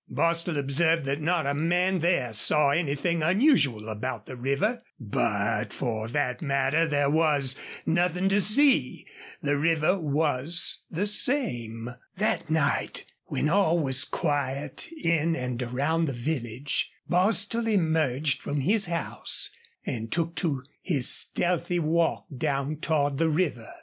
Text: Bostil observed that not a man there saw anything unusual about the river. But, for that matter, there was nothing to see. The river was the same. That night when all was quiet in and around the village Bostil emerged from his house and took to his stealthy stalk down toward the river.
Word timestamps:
Bostil 0.09 0.57
observed 0.57 1.05
that 1.05 1.21
not 1.21 1.45
a 1.45 1.53
man 1.53 1.99
there 1.99 2.33
saw 2.33 2.71
anything 2.71 3.21
unusual 3.21 3.87
about 3.87 4.25
the 4.25 4.35
river. 4.35 4.81
But, 4.99 5.71
for 5.71 6.07
that 6.07 6.41
matter, 6.41 6.87
there 6.87 7.07
was 7.11 7.55
nothing 7.85 8.27
to 8.29 8.41
see. 8.41 9.05
The 9.43 9.57
river 9.59 9.99
was 9.99 10.79
the 10.89 11.05
same. 11.05 11.87
That 12.17 12.49
night 12.49 13.05
when 13.25 13.47
all 13.47 13.77
was 13.77 14.03
quiet 14.03 14.87
in 15.03 15.35
and 15.35 15.61
around 15.61 16.05
the 16.07 16.13
village 16.13 16.91
Bostil 17.07 17.67
emerged 17.67 18.41
from 18.41 18.61
his 18.61 18.87
house 18.87 19.51
and 19.85 20.11
took 20.11 20.33
to 20.37 20.63
his 20.81 21.07
stealthy 21.07 21.77
stalk 21.77 22.25
down 22.35 22.77
toward 22.77 23.19
the 23.19 23.29
river. 23.29 23.71